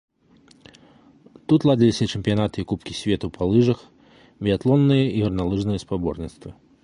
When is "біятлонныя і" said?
4.47-5.27